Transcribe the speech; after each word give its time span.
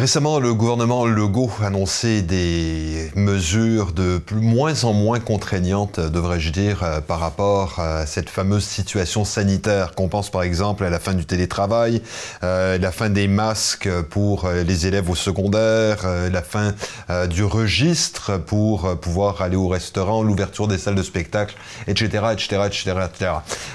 Récemment, 0.00 0.40
le 0.40 0.54
gouvernement 0.54 1.04
Legault 1.04 1.50
a 1.60 1.66
annoncé 1.66 2.22
des 2.22 3.12
mesures 3.16 3.92
de 3.92 4.18
moins 4.32 4.84
en 4.84 4.94
moins 4.94 5.20
contraignantes, 5.20 6.00
devrais-je 6.00 6.52
dire, 6.52 6.82
euh, 6.82 7.00
par 7.02 7.20
rapport 7.20 7.78
à 7.78 8.06
cette 8.06 8.30
fameuse 8.30 8.64
situation 8.64 9.26
sanitaire. 9.26 9.94
Qu'on 9.94 10.08
pense 10.08 10.30
par 10.30 10.42
exemple 10.42 10.84
à 10.84 10.88
la 10.88 10.98
fin 10.98 11.12
du 11.12 11.26
télétravail, 11.26 12.00
euh, 12.42 12.78
la 12.78 12.92
fin 12.92 13.10
des 13.10 13.28
masques 13.28 13.90
pour 14.08 14.46
euh, 14.46 14.62
les 14.62 14.86
élèves 14.86 15.10
au 15.10 15.14
secondaire, 15.14 15.98
la 16.32 16.42
fin 16.42 16.72
du 17.28 17.44
registre 17.44 18.38
pour 18.38 18.96
pouvoir 18.96 19.42
aller 19.42 19.56
au 19.56 19.68
restaurant, 19.68 20.22
l'ouverture 20.22 20.66
des 20.66 20.78
salles 20.78 20.94
de 20.94 21.02
spectacle, 21.02 21.56
etc., 21.88 22.24
etc., 22.32 22.62
etc., 22.66 22.92
etc. 23.04 23.32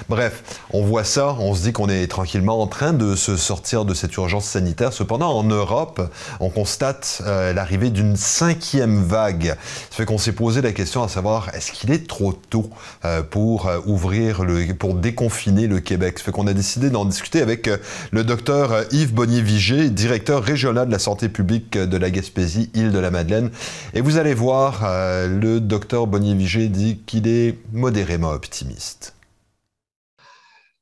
Bref, 0.08 0.42
on 0.72 0.84
voit 0.84 1.04
ça, 1.04 1.36
on 1.38 1.54
se 1.54 1.62
dit 1.62 1.72
qu'on 1.72 1.88
est 1.88 2.08
tranquillement 2.08 2.60
en 2.60 2.66
train 2.66 2.92
de 2.92 3.14
se 3.14 3.36
sortir 3.36 3.84
de 3.84 3.94
cette 3.94 4.16
urgence 4.16 4.46
sanitaire. 4.46 4.92
Cependant, 4.92 5.30
en 5.30 5.44
Europe, 5.44 6.00
on 6.40 6.50
constate 6.50 7.22
euh, 7.26 7.52
l'arrivée 7.52 7.90
d'une 7.90 8.16
cinquième 8.16 9.02
vague. 9.02 9.56
Ça 9.90 9.96
fait 9.96 10.04
qu'on 10.04 10.18
s'est 10.18 10.32
posé 10.32 10.62
la 10.62 10.72
question 10.72 11.02
à 11.02 11.08
savoir 11.08 11.54
est-ce 11.54 11.72
qu'il 11.72 11.90
est 11.90 12.06
trop 12.06 12.32
tôt 12.32 12.70
euh, 13.04 13.22
pour 13.22 13.66
euh, 13.66 13.78
ouvrir 13.86 14.44
pour 14.78 14.94
déconfiner 14.94 15.66
le 15.66 15.80
Québec? 15.80 16.18
Ça 16.18 16.24
fait 16.24 16.32
qu'on 16.32 16.46
a 16.46 16.52
décidé 16.52 16.90
d'en 16.90 17.04
discuter 17.04 17.40
avec 17.40 17.68
le 18.10 18.24
docteur 18.24 18.84
Yves 18.92 19.14
Bonnier-Vigé, 19.14 19.90
directeur 19.90 20.42
régional 20.42 20.86
de 20.86 20.92
la 20.92 20.98
santé 20.98 21.28
publique 21.28 21.78
de 21.78 21.96
la 21.96 22.10
Gaspésie, 22.10 22.70
île 22.74 22.92
de 22.92 22.98
la 22.98 23.10
Madeleine. 23.10 23.50
Et 23.94 24.00
vous 24.00 24.18
allez 24.18 24.34
voir, 24.34 24.82
le 24.84 25.58
docteur 25.58 26.06
Bonnier-Vigé 26.06 26.68
dit 26.68 27.00
qu'il 27.06 27.28
est 27.28 27.58
modérément 27.72 28.30
optimiste. 28.30 29.14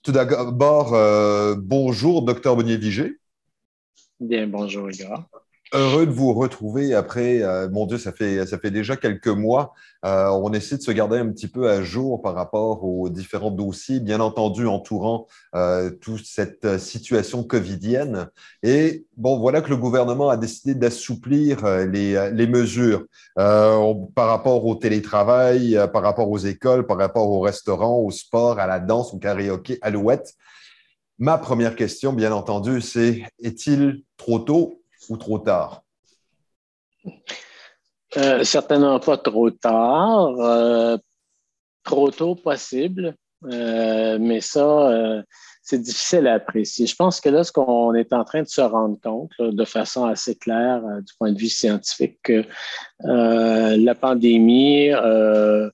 Tout 0.02 0.12
d'abord, 0.12 0.94
bonjour, 1.56 2.22
docteur 2.22 2.56
Bonnier-Vigé. 2.56 3.18
Bien, 4.20 4.46
bonjour, 4.46 4.90
Igor. 4.90 5.24
Heureux 5.72 6.06
de 6.06 6.12
vous 6.12 6.32
retrouver 6.34 6.94
après, 6.94 7.42
euh, 7.42 7.68
mon 7.68 7.86
Dieu, 7.86 7.98
ça 7.98 8.12
fait, 8.12 8.46
ça 8.46 8.58
fait 8.58 8.70
déjà 8.70 8.96
quelques 8.96 9.26
mois. 9.26 9.72
Euh, 10.04 10.28
on 10.28 10.52
essaie 10.52 10.76
de 10.76 10.82
se 10.82 10.92
garder 10.92 11.18
un 11.18 11.28
petit 11.30 11.48
peu 11.48 11.68
à 11.68 11.82
jour 11.82 12.22
par 12.22 12.34
rapport 12.34 12.84
aux 12.84 13.08
différents 13.08 13.50
dossiers, 13.50 13.98
bien 13.98 14.20
entendu 14.20 14.68
entourant 14.68 15.26
euh, 15.56 15.90
toute 15.90 16.26
cette 16.26 16.78
situation 16.78 17.42
covidienne. 17.42 18.28
Et 18.62 19.04
bon, 19.16 19.40
voilà 19.40 19.62
que 19.62 19.70
le 19.70 19.76
gouvernement 19.76 20.28
a 20.28 20.36
décidé 20.36 20.76
d'assouplir 20.76 21.66
les, 21.66 22.30
les, 22.32 22.46
mesures 22.46 23.06
par 23.34 24.28
rapport 24.28 24.64
au 24.64 24.76
télétravail, 24.76 25.76
par 25.92 26.02
rapport 26.02 26.30
aux 26.30 26.38
écoles, 26.38 26.86
par 26.86 26.98
rapport 26.98 27.28
aux 27.28 27.40
restaurants, 27.40 27.98
au 27.98 28.12
sport, 28.12 28.60
à 28.60 28.68
la 28.68 28.78
danse, 28.78 29.12
au 29.12 29.18
karaoké, 29.18 29.78
à 29.82 29.90
l'ouette. 29.90 30.36
Ma 31.18 31.38
première 31.38 31.76
question, 31.76 32.12
bien 32.12 32.32
entendu, 32.32 32.80
c'est 32.80 33.22
est-il 33.40 34.02
trop 34.16 34.40
tôt 34.40 34.82
ou 35.08 35.16
trop 35.16 35.38
tard? 35.38 35.84
Euh, 38.16 38.42
certainement 38.44 38.98
pas 39.00 39.16
trop 39.16 39.50
tard. 39.50 40.40
Euh, 40.40 40.96
trop 41.84 42.10
tôt 42.10 42.34
possible, 42.34 43.14
euh, 43.44 44.18
mais 44.18 44.40
ça, 44.40 45.22
c'est 45.62 45.78
difficile 45.78 46.26
à 46.26 46.34
apprécier. 46.34 46.86
Je 46.86 46.96
pense 46.96 47.20
que 47.20 47.28
là, 47.28 47.44
ce 47.44 47.52
qu'on 47.52 47.94
est 47.94 48.12
en 48.12 48.24
train 48.24 48.42
de 48.42 48.48
se 48.48 48.60
rendre 48.60 48.98
compte 49.02 49.32
de 49.38 49.64
façon 49.64 50.06
assez 50.06 50.34
claire 50.34 50.82
du 50.82 51.12
point 51.18 51.30
de 51.30 51.38
vue 51.38 51.48
scientifique, 51.48 52.18
que 52.22 52.44
la 53.00 53.94
pandémie 53.94 54.90
va 54.90 55.70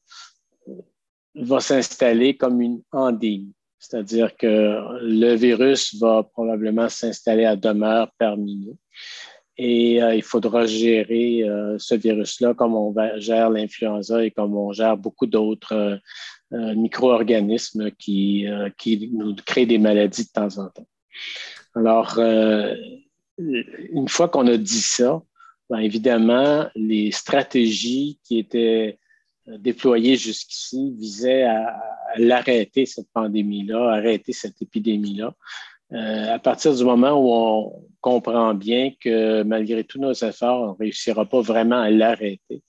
s'installer 1.60 2.36
comme 2.36 2.60
une 2.60 2.82
endémie. 2.92 3.54
C'est-à-dire 3.80 4.36
que 4.36 4.76
le 5.02 5.34
virus 5.34 5.96
va 5.98 6.22
probablement 6.22 6.90
s'installer 6.90 7.46
à 7.46 7.56
demeure 7.56 8.12
parmi 8.18 8.56
nous. 8.56 8.76
Et 9.56 10.02
euh, 10.02 10.14
il 10.14 10.22
faudra 10.22 10.66
gérer 10.66 11.42
euh, 11.42 11.76
ce 11.78 11.94
virus-là 11.94 12.54
comme 12.54 12.74
on 12.74 12.94
gère 13.16 13.50
l'influenza 13.50 14.24
et 14.24 14.30
comme 14.30 14.54
on 14.54 14.72
gère 14.72 14.98
beaucoup 14.98 15.26
d'autres 15.26 15.98
euh, 16.52 16.74
micro-organismes 16.74 17.90
qui, 17.92 18.46
qui 18.76 19.10
nous 19.12 19.34
créent 19.46 19.66
des 19.66 19.78
maladies 19.78 20.24
de 20.24 20.30
temps 20.30 20.58
en 20.58 20.68
temps. 20.68 20.86
Alors, 21.74 22.18
une 23.38 24.08
fois 24.08 24.28
qu'on 24.28 24.46
a 24.46 24.56
dit 24.56 24.80
ça, 24.80 25.22
bien 25.70 25.80
évidemment, 25.80 26.68
les 26.74 27.12
stratégies 27.12 28.18
qui 28.24 28.38
étaient 28.38 28.98
déployées 29.46 30.16
jusqu'ici 30.16 30.92
visaient 30.98 31.44
à, 31.44 31.80
l'arrêter, 32.16 32.86
cette 32.86 33.10
pandémie-là, 33.12 33.92
arrêter 33.92 34.32
cette 34.32 34.60
épidémie-là. 34.60 35.34
Euh, 35.92 36.34
à 36.34 36.38
partir 36.38 36.74
du 36.74 36.84
moment 36.84 37.12
où 37.18 37.32
on 37.32 37.88
comprend 38.00 38.54
bien 38.54 38.92
que 39.00 39.42
malgré 39.42 39.84
tous 39.84 39.98
nos 39.98 40.12
efforts, 40.12 40.62
on 40.62 40.72
ne 40.72 40.78
réussira 40.78 41.24
pas 41.24 41.40
vraiment 41.40 41.80
à 41.80 41.90
l'arrêter, 41.90 42.62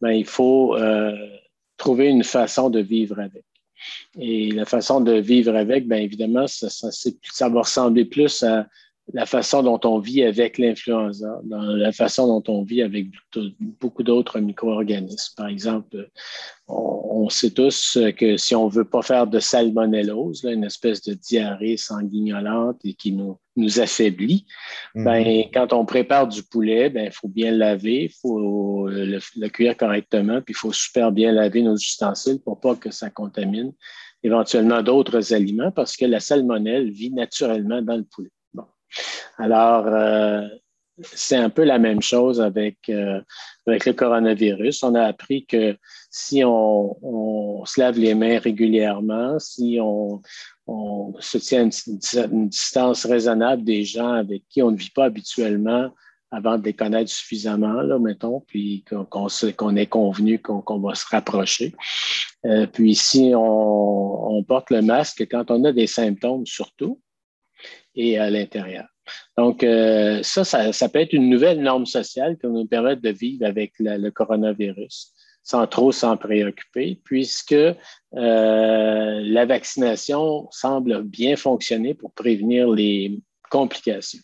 ben, 0.00 0.10
il 0.10 0.26
faut 0.26 0.76
euh, 0.76 1.14
trouver 1.76 2.08
une 2.08 2.24
façon 2.24 2.68
de 2.70 2.80
vivre 2.80 3.20
avec. 3.20 3.44
Et 4.18 4.50
la 4.50 4.64
façon 4.64 5.00
de 5.00 5.12
vivre 5.12 5.54
avec, 5.54 5.86
bien 5.86 5.98
évidemment, 5.98 6.46
ça, 6.46 6.70
ça, 6.70 6.88
ça 6.90 7.48
va 7.48 7.60
ressembler 7.60 8.04
plus 8.04 8.42
à 8.42 8.66
la 9.12 9.24
façon 9.24 9.62
dont 9.62 9.80
on 9.84 9.98
vit 9.98 10.24
avec 10.24 10.58
l'influenza, 10.58 11.40
dans 11.44 11.62
la 11.62 11.92
façon 11.92 12.26
dont 12.26 12.52
on 12.52 12.62
vit 12.62 12.82
avec 12.82 13.06
beaucoup 13.60 14.02
d'autres 14.02 14.40
micro-organismes. 14.40 15.34
Par 15.36 15.46
exemple, 15.46 16.10
on, 16.66 17.28
sait 17.28 17.50
tous 17.50 17.98
que 18.16 18.36
si 18.36 18.54
on 18.54 18.66
ne 18.66 18.72
veut 18.72 18.84
pas 18.84 19.02
faire 19.02 19.26
de 19.26 19.38
salmonellose, 19.38 20.44
une 20.44 20.64
espèce 20.64 21.02
de 21.02 21.14
diarrhée 21.14 21.76
sanguignolante 21.76 22.78
et 22.84 22.94
qui 22.94 23.12
nous, 23.12 23.38
nous 23.54 23.80
affaiblit, 23.80 24.46
mm-hmm. 24.94 25.04
ben, 25.04 25.44
quand 25.52 25.72
on 25.72 25.84
prépare 25.84 26.26
du 26.26 26.42
poulet, 26.42 26.90
ben, 26.90 27.06
il 27.06 27.12
faut 27.12 27.28
bien 27.28 27.52
le 27.52 27.58
laver, 27.58 28.04
il 28.04 28.12
faut 28.20 28.88
le, 28.88 29.20
le, 29.36 29.48
cuire 29.48 29.76
correctement, 29.76 30.40
puis 30.42 30.52
il 30.52 30.58
faut 30.58 30.72
super 30.72 31.12
bien 31.12 31.30
laver 31.32 31.62
nos 31.62 31.76
ustensiles 31.76 32.40
pour 32.44 32.60
pas 32.60 32.74
que 32.74 32.90
ça 32.90 33.10
contamine 33.10 33.72
éventuellement 34.22 34.82
d'autres 34.82 35.32
aliments 35.32 35.70
parce 35.70 35.96
que 35.96 36.04
la 36.04 36.18
salmonelle 36.18 36.90
vit 36.90 37.12
naturellement 37.12 37.82
dans 37.82 37.96
le 37.96 38.04
poulet. 38.04 38.30
Alors, 39.38 39.86
euh, 39.86 40.46
c'est 41.02 41.36
un 41.36 41.50
peu 41.50 41.64
la 41.64 41.78
même 41.78 42.00
chose 42.00 42.40
avec, 42.40 42.78
euh, 42.88 43.20
avec 43.66 43.86
le 43.86 43.92
coronavirus. 43.92 44.82
On 44.82 44.94
a 44.94 45.02
appris 45.02 45.44
que 45.44 45.76
si 46.10 46.42
on, 46.44 47.64
se 47.66 47.80
lave 47.80 47.98
les 47.98 48.14
mains 48.14 48.38
régulièrement, 48.38 49.38
si 49.38 49.78
on, 49.80 50.22
se 51.20 51.38
tient 51.38 51.64
une, 51.64 51.98
une, 52.32 52.48
distance 52.48 53.04
raisonnable 53.04 53.64
des 53.64 53.84
gens 53.84 54.12
avec 54.12 54.44
qui 54.48 54.62
on 54.62 54.70
ne 54.70 54.76
vit 54.76 54.90
pas 54.90 55.04
habituellement 55.04 55.90
avant 56.30 56.58
de 56.58 56.64
les 56.64 56.72
connaître 56.72 57.10
suffisamment, 57.10 57.82
là, 57.82 57.98
mettons, 57.98 58.40
puis 58.40 58.84
qu'on 58.88 59.76
est 59.76 59.86
convenu 59.86 60.40
qu'on 60.40 60.80
va 60.80 60.94
se 60.94 61.06
rapprocher. 61.08 61.72
Euh, 62.44 62.66
puis 62.66 62.94
si 62.94 63.32
on, 63.34 64.36
on 64.36 64.42
porte 64.42 64.70
le 64.70 64.82
masque 64.82 65.26
quand 65.30 65.50
on 65.50 65.64
a 65.64 65.72
des 65.72 65.86
symptômes 65.86 66.46
surtout, 66.46 67.00
et 67.96 68.18
à 68.18 68.30
l'intérieur. 68.30 68.86
Donc, 69.36 69.62
euh, 69.62 70.20
ça, 70.22 70.44
ça, 70.44 70.88
peut 70.88 71.00
être 71.00 71.12
une 71.12 71.30
nouvelle 71.30 71.60
norme 71.60 71.86
sociale 71.86 72.36
qui 72.38 72.46
nous 72.46 72.66
permettre 72.66 73.02
de 73.02 73.10
vivre 73.10 73.46
avec 73.46 73.72
le 73.78 74.10
coronavirus 74.10 75.12
sans 75.46 75.68
trop 75.68 75.92
s'en 75.92 76.16
préoccuper, 76.16 77.00
puisque 77.04 77.52
euh, 77.52 77.74
la 78.12 79.46
vaccination 79.46 80.48
semble 80.50 81.04
bien 81.04 81.36
fonctionner 81.36 81.94
pour 81.94 82.12
prévenir 82.12 82.68
les 82.68 83.20
complications. 83.48 84.18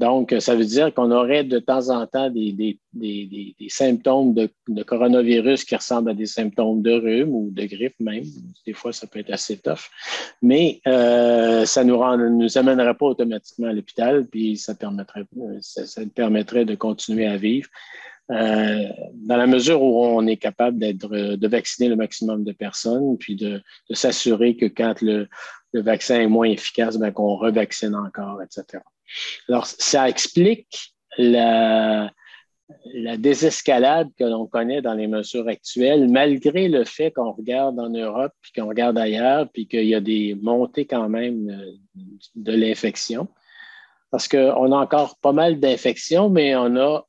Donc, 0.00 0.34
ça 0.40 0.56
veut 0.56 0.64
dire 0.64 0.92
qu'on 0.92 1.12
aurait 1.12 1.44
de 1.44 1.60
temps 1.60 1.90
en 1.90 2.06
temps 2.06 2.28
des, 2.28 2.52
des, 2.52 2.78
des, 2.92 3.54
des 3.58 3.68
symptômes 3.68 4.34
de, 4.34 4.50
coronavirus 4.82 5.64
qui 5.64 5.76
ressemblent 5.76 6.10
à 6.10 6.14
des 6.14 6.26
symptômes 6.26 6.82
de 6.82 6.92
rhume 6.92 7.32
ou 7.32 7.50
de 7.52 7.64
grippe 7.64 7.94
même. 8.00 8.24
Des 8.66 8.72
fois, 8.72 8.92
ça 8.92 9.06
peut 9.06 9.20
être 9.20 9.32
assez 9.32 9.56
tough. 9.58 9.90
Mais 10.42 10.80
euh, 10.88 11.64
ça 11.64 11.84
ne 11.84 11.92
nous, 11.92 12.38
nous 12.38 12.58
amènerait 12.58 12.94
pas 12.94 13.06
automatiquement 13.06 13.68
à 13.68 13.72
l'hôpital, 13.72 14.26
puis 14.26 14.56
ça 14.56 14.74
permettrait, 14.74 15.26
ça, 15.60 15.86
ça, 15.86 16.02
permettrait 16.12 16.64
de 16.64 16.74
continuer 16.74 17.26
à 17.26 17.36
vivre. 17.36 17.68
Euh, 18.30 18.88
dans 19.12 19.36
la 19.36 19.46
mesure 19.46 19.82
où 19.82 20.02
on 20.02 20.26
est 20.26 20.38
capable 20.38 20.78
d'être, 20.78 21.08
de 21.08 21.48
vacciner 21.48 21.88
le 21.88 21.96
maximum 21.96 22.42
de 22.42 22.52
personnes, 22.52 23.18
puis 23.18 23.36
de, 23.36 23.62
de 23.90 23.94
s'assurer 23.94 24.56
que 24.56 24.64
quand 24.64 25.02
le, 25.02 25.28
le, 25.72 25.82
vaccin 25.82 26.20
est 26.20 26.26
moins 26.26 26.48
efficace, 26.48 26.96
ben, 26.96 27.12
qu'on 27.12 27.36
revaccine 27.36 27.94
encore, 27.94 28.40
etc. 28.42 28.82
Alors, 29.48 29.66
ça 29.66 30.08
explique 30.08 30.94
la, 31.18 32.10
la 32.92 33.16
désescalade 33.16 34.08
que 34.18 34.24
l'on 34.24 34.46
connaît 34.46 34.82
dans 34.82 34.94
les 34.94 35.06
mesures 35.06 35.48
actuelles, 35.48 36.08
malgré 36.08 36.68
le 36.68 36.84
fait 36.84 37.10
qu'on 37.10 37.32
regarde 37.32 37.78
en 37.78 37.90
Europe, 37.90 38.32
puis 38.40 38.52
qu'on 38.52 38.68
regarde 38.68 38.98
ailleurs, 38.98 39.48
puis 39.52 39.66
qu'il 39.66 39.86
y 39.86 39.94
a 39.94 40.00
des 40.00 40.34
montées 40.40 40.86
quand 40.86 41.08
même 41.08 41.50
euh, 41.50 42.00
de 42.34 42.52
l'infection. 42.52 43.28
Parce 44.10 44.28
qu'on 44.28 44.72
a 44.72 44.76
encore 44.76 45.16
pas 45.18 45.32
mal 45.32 45.58
d'infections, 45.58 46.30
mais 46.30 46.54
on 46.54 46.76
a 46.76 47.06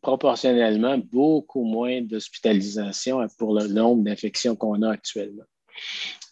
proportionnellement 0.00 0.96
beaucoup 0.98 1.64
moins 1.64 2.00
d'hospitalisation 2.00 3.26
pour 3.38 3.54
le 3.54 3.66
nombre 3.68 4.02
d'infections 4.02 4.56
qu'on 4.56 4.82
a 4.82 4.92
actuellement. 4.92 5.44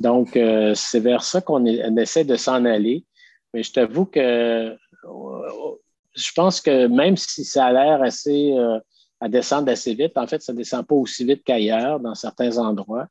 Donc, 0.01 0.37
euh, 0.37 0.75
c'est 0.75 1.01
vers 1.01 1.23
ça 1.23 1.41
qu'on 1.41 1.65
essaie 1.67 2.25
de 2.25 2.37
s'en 2.37 2.65
aller. 2.65 3.05
Mais 3.53 3.63
je 3.63 3.73
t'avoue 3.73 4.07
que 4.07 4.77
je 5.05 6.33
pense 6.35 6.61
que 6.61 6.87
même 6.87 7.17
si 7.17 7.45
ça 7.45 7.67
a 7.67 7.73
l'air 7.73 8.03
assez 8.03 8.53
euh, 8.53 8.79
à 9.21 9.29
descendre 9.29 9.71
assez 9.71 9.95
vite, 9.95 10.17
en 10.17 10.27
fait, 10.27 10.43
ça 10.43 10.53
ne 10.53 10.59
descend 10.59 10.87
pas 10.87 10.95
aussi 10.95 11.25
vite 11.25 11.43
qu'ailleurs 11.45 12.01
dans 12.01 12.15
certains 12.15 12.57
endroits. 12.59 13.09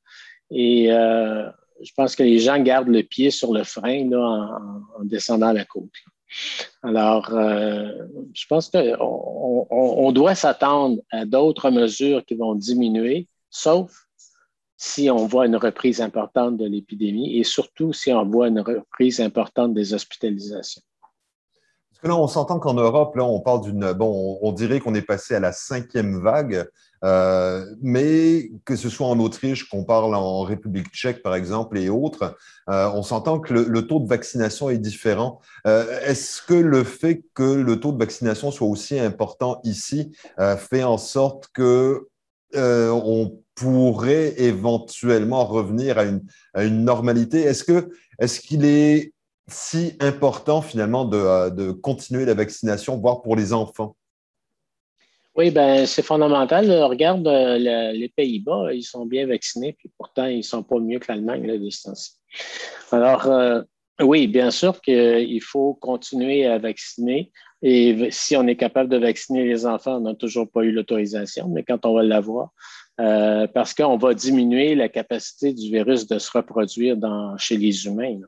Et 0.49 0.91
euh, 0.91 1.49
je 1.81 1.91
pense 1.95 2.15
que 2.15 2.23
les 2.23 2.39
gens 2.39 2.59
gardent 2.59 2.87
le 2.87 3.03
pied 3.03 3.29
sur 3.29 3.53
le 3.53 3.63
frein 3.63 4.09
en, 4.13 5.03
descendant 5.03 5.51
la 5.51 5.65
côte. 5.65 5.91
Alors, 6.83 7.33
euh, 7.33 7.91
je 8.33 8.45
pense 8.47 8.69
qu'on 8.69 9.67
on, 9.69 10.11
doit 10.11 10.35
s'attendre 10.35 11.01
à 11.11 11.25
d'autres 11.25 11.69
mesures 11.71 12.25
qui 12.25 12.35
vont 12.35 12.55
diminuer, 12.55 13.27
sauf 13.49 13.91
si 14.77 15.09
on 15.09 15.25
voit 15.25 15.47
une 15.47 15.55
reprise 15.55 16.01
importante 16.01 16.57
de 16.57 16.65
l'épidémie 16.65 17.37
et 17.37 17.43
surtout 17.43 17.93
si 17.93 18.11
on 18.11 18.25
voit 18.25 18.47
une 18.47 18.59
reprise 18.59 19.19
importante 19.19 19.73
des 19.73 19.93
hospitalisations. 19.93 20.83
Parce 21.97 22.03
que 22.03 22.07
là, 22.09 22.15
on 22.15 22.27
s'entend 22.27 22.59
qu'en 22.59 22.75
Europe, 22.75 23.15
là, 23.15 23.23
on 23.23 23.39
parle 23.39 23.61
d'une. 23.61 23.91
Bon, 23.94 24.38
on 24.44 24.51
dirait 24.51 24.79
qu'on 24.79 24.94
est 24.94 25.01
passé 25.01 25.33
à 25.33 25.39
la 25.39 25.51
cinquième 25.51 26.19
vague. 26.21 26.67
Euh, 27.03 27.65
mais 27.81 28.51
que 28.65 28.75
ce 28.75 28.89
soit 28.89 29.07
en 29.07 29.19
Autriche, 29.19 29.69
qu'on 29.69 29.83
parle 29.83 30.15
en 30.15 30.41
République 30.41 30.89
tchèque, 30.89 31.21
par 31.21 31.35
exemple, 31.35 31.77
et 31.77 31.89
autres, 31.89 32.38
euh, 32.69 32.89
on 32.94 33.03
s'entend 33.03 33.39
que 33.39 33.53
le, 33.53 33.88
taux 33.88 33.99
de 33.99 34.07
vaccination 34.07 34.69
est 34.69 34.77
différent. 34.77 35.39
Euh, 35.65 35.85
est-ce 36.01 36.41
que 36.41 36.53
le 36.53 36.83
fait 36.83 37.23
que 37.33 37.44
le 37.44 37.79
taux 37.79 37.91
de 37.91 37.99
vaccination 37.99 38.51
soit 38.51 38.67
aussi 38.67 38.99
important 38.99 39.59
ici 39.63 40.15
fait 40.57 40.83
en 40.83 40.97
sorte 40.97 41.49
que 41.53 42.07
on 42.55 43.39
pourrait 43.55 44.35
éventuellement 44.38 45.45
revenir 45.45 45.97
à 45.97 46.03
une, 46.03 46.23
à 46.53 46.63
une 46.63 46.83
normalité? 46.83 47.41
Est-ce 47.41 48.39
qu'il 48.39 48.65
est 48.65 49.13
si 49.47 49.94
important 49.99 50.61
finalement 50.61 51.05
de, 51.05 51.49
de 51.49 51.71
continuer 51.71 52.25
la 52.25 52.33
vaccination, 52.33 52.97
voire 52.97 53.21
pour 53.21 53.35
les 53.35 53.53
enfants? 53.53 53.95
Oui, 55.38 55.51
ben 55.51 55.85
c'est 55.85 56.01
fondamental. 56.01 56.71
Regarde 56.83 57.27
euh, 57.27 57.57
les 57.94 58.09
Pays-Bas, 58.09 58.73
ils 58.73 58.83
sont 58.83 59.05
bien 59.05 59.27
vaccinés, 59.27 59.73
puis 59.77 59.89
pourtant, 59.95 60.25
ils 60.25 60.38
ne 60.38 60.41
sont 60.41 60.63
pas 60.63 60.79
mieux 60.79 60.97
que 60.97 61.11
l'Allemagne 61.11 61.49
à 61.51 61.57
distance. 61.57 62.19
Alors, 62.91 63.27
euh, 63.27 63.61
oui, 64.01 64.27
bien 64.27 64.49
sûr 64.49 64.81
qu'il 64.81 65.41
faut 65.44 65.75
continuer 65.75 66.47
à 66.47 66.57
vacciner. 66.57 67.31
Et 67.61 68.09
si 68.11 68.35
on 68.35 68.47
est 68.47 68.55
capable 68.55 68.89
de 68.89 68.97
vacciner 68.97 69.44
les 69.44 69.65
enfants, 69.65 69.97
on 69.97 70.01
n'a 70.01 70.15
toujours 70.15 70.49
pas 70.49 70.63
eu 70.63 70.71
l'autorisation, 70.71 71.49
mais 71.49 71.63
quand 71.63 71.85
on 71.85 71.94
va 71.94 72.03
l'avoir, 72.03 72.49
euh, 72.99 73.45
parce 73.47 73.75
qu'on 73.75 73.97
va 73.97 74.15
diminuer 74.15 74.73
la 74.73 74.89
capacité 74.89 75.53
du 75.53 75.71
virus 75.71 76.07
de 76.07 76.17
se 76.17 76.31
reproduire 76.31 76.97
chez 77.38 77.57
les 77.57 77.85
humains. 77.85 78.19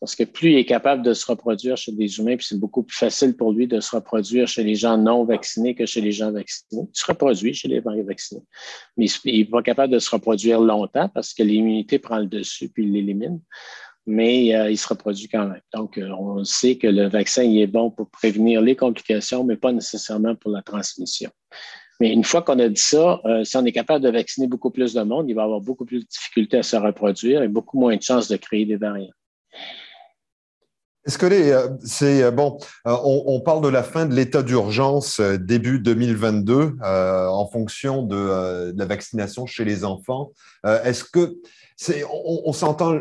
Parce 0.00 0.14
que 0.14 0.22
plus 0.22 0.52
il 0.52 0.58
est 0.58 0.64
capable 0.64 1.02
de 1.02 1.12
se 1.12 1.26
reproduire 1.26 1.76
chez 1.76 1.92
des 1.92 2.18
humains, 2.18 2.36
puis 2.36 2.46
c'est 2.48 2.58
beaucoup 2.58 2.84
plus 2.84 2.96
facile 2.96 3.36
pour 3.36 3.52
lui 3.52 3.66
de 3.66 3.80
se 3.80 3.94
reproduire 3.94 4.46
chez 4.46 4.62
les 4.62 4.76
gens 4.76 4.96
non 4.96 5.24
vaccinés 5.24 5.74
que 5.74 5.86
chez 5.86 6.00
les 6.00 6.12
gens 6.12 6.30
vaccinés. 6.30 6.84
Il 6.94 6.98
se 6.98 7.06
reproduit 7.06 7.52
chez 7.54 7.68
les 7.68 7.80
vaccinés. 7.80 8.42
Mais 8.96 9.06
il 9.24 9.38
n'est 9.38 9.44
pas 9.44 9.62
capable 9.62 9.92
de 9.92 9.98
se 9.98 10.10
reproduire 10.10 10.60
longtemps 10.60 11.08
parce 11.08 11.34
que 11.34 11.42
l'immunité 11.42 11.98
prend 11.98 12.18
le 12.18 12.26
dessus 12.26 12.68
puis 12.68 12.84
il 12.84 12.92
l'élimine. 12.92 13.40
Mais 14.06 14.54
euh, 14.54 14.70
il 14.70 14.78
se 14.78 14.88
reproduit 14.88 15.28
quand 15.28 15.46
même. 15.46 15.60
Donc, 15.74 15.98
euh, 15.98 16.08
on 16.18 16.42
sait 16.42 16.76
que 16.76 16.86
le 16.86 17.08
vaccin 17.08 17.42
il 17.42 17.60
est 17.60 17.66
bon 17.66 17.90
pour 17.90 18.08
prévenir 18.08 18.62
les 18.62 18.74
complications, 18.74 19.44
mais 19.44 19.56
pas 19.56 19.72
nécessairement 19.72 20.34
pour 20.34 20.50
la 20.50 20.62
transmission. 20.62 21.30
Mais 22.00 22.12
une 22.12 22.24
fois 22.24 22.42
qu'on 22.42 22.58
a 22.60 22.68
dit 22.68 22.80
ça, 22.80 23.20
euh, 23.24 23.44
si 23.44 23.56
on 23.56 23.64
est 23.64 23.72
capable 23.72 24.04
de 24.04 24.10
vacciner 24.10 24.46
beaucoup 24.46 24.70
plus 24.70 24.94
de 24.94 25.02
monde, 25.02 25.28
il 25.28 25.34
va 25.34 25.42
avoir 25.42 25.60
beaucoup 25.60 25.84
plus 25.84 26.00
de 26.00 26.06
difficultés 26.06 26.58
à 26.58 26.62
se 26.62 26.76
reproduire 26.76 27.42
et 27.42 27.48
beaucoup 27.48 27.78
moins 27.78 27.96
de 27.96 28.02
chances 28.02 28.28
de 28.28 28.36
créer 28.36 28.64
des 28.64 28.76
variants. 28.76 29.10
Est-ce 31.08 31.16
que 31.16 31.24
euh, 31.24 31.70
c'est 31.82 32.22
euh, 32.22 32.30
bon, 32.30 32.58
euh, 32.86 32.94
on, 33.02 33.40
parle 33.40 33.62
de 33.62 33.68
la 33.68 33.82
fin 33.82 34.04
de 34.04 34.14
l'état 34.14 34.42
d'urgence 34.42 35.22
début 35.22 35.80
2022 35.80 36.76
en 36.82 37.48
fonction 37.50 38.02
de, 38.02 38.74
la 38.76 38.84
vaccination 38.84 39.46
chez 39.46 39.64
les 39.64 39.86
enfants. 39.86 40.32
Est-ce 40.64 41.04
que 41.04 41.36
c'est, 41.76 42.04
on, 42.12 42.52
s'entend, 42.52 42.98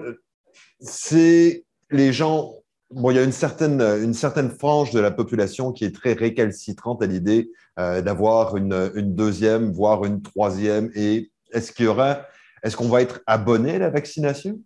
c'est 0.80 1.66
les 1.92 2.14
gens. 2.14 2.54
Bon, 2.92 3.12
il 3.12 3.18
y 3.18 3.20
a 3.20 3.24
une 3.24 3.34
certaine, 3.34 3.82
une 3.82 4.14
certaine 4.14 4.52
frange 4.52 4.92
de 4.92 5.02
la 5.02 5.12
population 5.12 5.74
qui 5.74 5.84
est 5.84 5.94
très 5.94 6.14
récalcitrante 6.14 7.04
à 7.04 7.08
l'idée 7.08 7.52
d'avoir 7.76 8.56
une, 8.56 8.90
une, 8.96 9.16
deuxième, 9.16 9.74
voire 9.74 10.06
une 10.06 10.22
troisième. 10.22 10.90
Et 10.96 11.30
est-ce 11.52 11.74
qu'il 11.74 11.86
y 11.86 11.90
aura, 11.90 12.22
est-ce 12.64 12.78
qu'on 12.78 12.88
va 12.88 13.02
être 13.02 13.20
abonné 13.28 13.76
à 13.76 13.80
la 13.80 13.90
vaccination? 13.90 14.62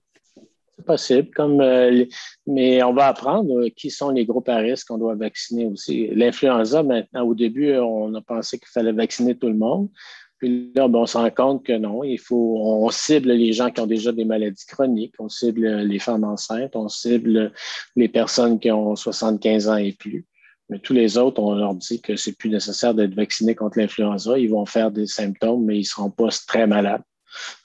Possible, 0.81 1.29
comme, 1.35 1.61
euh, 1.61 2.05
mais 2.47 2.83
on 2.83 2.93
va 2.93 3.07
apprendre 3.07 3.61
euh, 3.61 3.69
qui 3.69 3.89
sont 3.89 4.09
les 4.09 4.25
groupes 4.25 4.49
à 4.49 4.57
risque 4.57 4.87
qu'on 4.87 4.97
doit 4.97 5.15
vacciner 5.15 5.65
aussi. 5.65 6.07
L'influenza, 6.07 6.83
maintenant, 6.83 7.23
au 7.23 7.33
début, 7.33 7.75
on 7.77 8.13
a 8.15 8.21
pensé 8.21 8.57
qu'il 8.59 8.67
fallait 8.67 8.91
vacciner 8.91 9.35
tout 9.35 9.47
le 9.47 9.55
monde. 9.55 9.89
Puis 10.37 10.71
là, 10.75 10.87
ben, 10.87 10.99
on 10.99 11.05
se 11.05 11.17
rend 11.17 11.29
compte 11.29 11.65
que 11.65 11.77
non, 11.77 12.03
il 12.03 12.19
faut, 12.19 12.57
on 12.59 12.89
cible 12.89 13.31
les 13.31 13.53
gens 13.53 13.69
qui 13.69 13.79
ont 13.79 13.87
déjà 13.87 14.11
des 14.11 14.25
maladies 14.25 14.65
chroniques, 14.65 15.13
on 15.19 15.29
cible 15.29 15.67
les 15.81 15.99
femmes 15.99 16.23
enceintes, 16.23 16.75
on 16.75 16.89
cible 16.89 17.53
les 17.95 18.07
personnes 18.07 18.59
qui 18.59 18.71
ont 18.71 18.95
75 18.95 19.69
ans 19.69 19.77
et 19.77 19.93
plus. 19.93 20.25
Mais 20.69 20.79
tous 20.79 20.93
les 20.93 21.17
autres, 21.17 21.41
on 21.41 21.53
leur 21.53 21.75
dit 21.75 22.01
que 22.01 22.15
c'est 22.15 22.35
plus 22.35 22.49
nécessaire 22.49 22.93
d'être 22.95 23.13
vacciné 23.13 23.55
contre 23.55 23.77
l'influenza. 23.77 24.39
Ils 24.39 24.49
vont 24.49 24.65
faire 24.65 24.89
des 24.89 25.05
symptômes, 25.05 25.65
mais 25.65 25.75
ils 25.75 25.81
ne 25.81 25.85
seront 25.85 26.09
pas 26.09 26.29
très 26.47 26.65
malades. 26.65 27.03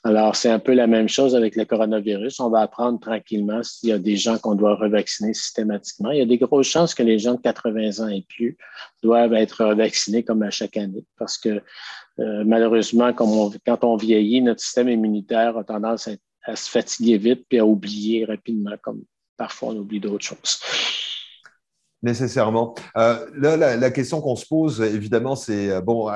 Alors, 0.03 0.35
c'est 0.35 0.49
un 0.49 0.59
peu 0.59 0.73
la 0.73 0.87
même 0.87 1.09
chose 1.09 1.35
avec 1.35 1.55
le 1.55 1.65
coronavirus. 1.65 2.39
On 2.39 2.49
va 2.49 2.61
apprendre 2.61 2.99
tranquillement 2.99 3.63
s'il 3.63 3.89
y 3.89 3.91
a 3.91 3.97
des 3.97 4.15
gens 4.15 4.37
qu'on 4.37 4.55
doit 4.55 4.75
revacciner 4.75 5.33
systématiquement. 5.33 6.11
Il 6.11 6.19
y 6.19 6.21
a 6.21 6.25
des 6.25 6.37
grosses 6.37 6.67
chances 6.67 6.93
que 6.95 7.03
les 7.03 7.19
gens 7.19 7.35
de 7.35 7.41
80 7.41 8.03
ans 8.03 8.07
et 8.07 8.25
plus 8.27 8.57
doivent 9.03 9.33
être 9.33 9.65
revaccinés 9.65 10.23
comme 10.23 10.43
à 10.43 10.49
chaque 10.49 10.77
année 10.77 11.05
parce 11.17 11.37
que 11.37 11.61
euh, 12.19 12.43
malheureusement, 12.45 13.13
quand 13.13 13.83
on 13.83 13.95
vieillit, 13.95 14.41
notre 14.41 14.61
système 14.61 14.89
immunitaire 14.89 15.57
a 15.57 15.63
tendance 15.63 16.07
à, 16.07 16.55
se 16.55 16.69
fatiguer 16.69 17.17
vite 17.17 17.45
puis 17.49 17.59
à 17.59 17.65
oublier 17.65 18.23
rapidement, 18.25 18.75
comme 18.81 19.03
parfois 19.35 19.69
on 19.69 19.77
oublie 19.77 19.99
d'autres 19.99 20.23
choses. 20.23 20.61
Nécessairement. 22.01 22.73
Euh, 22.95 23.25
là, 23.35 23.75
la, 23.75 23.91
question 23.91 24.21
qu'on 24.21 24.35
se 24.35 24.45
pose, 24.45 24.81
évidemment, 24.81 25.35
c'est 25.35 25.71
euh, 25.71 25.81
bon, 25.81 26.09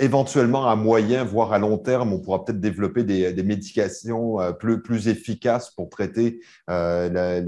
éventuellement 0.00 0.68
à 0.68 0.76
moyen, 0.76 1.24
voire 1.24 1.52
à 1.52 1.58
long 1.58 1.76
terme, 1.76 2.12
on 2.12 2.20
pourra 2.20 2.44
peut-être 2.44 2.60
développer 2.60 3.02
des, 3.04 3.42
médications 3.42 4.40
euh, 4.40 4.52
plus, 4.52 4.82
plus, 4.82 5.08
efficaces 5.08 5.70
pour 5.70 5.88
traiter 5.88 6.40
euh, 6.70 7.08
la, 7.10 7.40